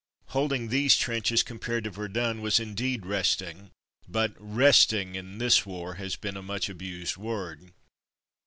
''Holding 0.29 0.69
these 0.69 0.95
trenches 0.97 1.43
compared 1.43 1.83
to 1.83 1.91
Ver 1.91 2.07
dun 2.07 2.41
was 2.41 2.59
indeed 2.59 3.05
resting— 3.05 3.69
but 4.17 4.33
"resting'' 4.39 5.13
in 5.13 5.37
this 5.37 5.63
war 5.63 5.93
has 6.01 6.15
been 6.15 6.35
a 6.35 6.41
much 6.41 6.69
abused 6.69 7.17
word. 7.17 7.71